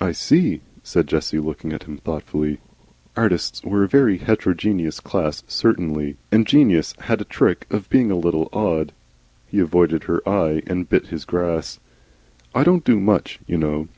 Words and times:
"I 0.00 0.12
see," 0.12 0.62
said 0.82 1.06
Jessie, 1.06 1.38
looking 1.38 1.74
at 1.74 1.82
him 1.82 1.98
thoughtfully. 1.98 2.60
Artists 3.14 3.62
were 3.62 3.84
a 3.84 3.88
very 3.88 4.16
heterogeneous 4.16 5.00
class 5.00 5.44
certainly, 5.48 6.16
and 6.32 6.46
geniuses 6.46 6.94
had 7.00 7.20
a 7.20 7.24
trick 7.24 7.66
of 7.70 7.90
being 7.90 8.10
a 8.10 8.16
little 8.16 8.48
odd. 8.54 8.94
He 9.48 9.58
avoided 9.60 10.04
her 10.04 10.26
eye 10.26 10.62
and 10.66 10.88
bit 10.88 11.08
his 11.08 11.26
grass. 11.26 11.78
"I 12.54 12.64
don't 12.64 12.84
do 12.86 12.98
MUCH, 12.98 13.38
you 13.46 13.58
know." 13.58 13.88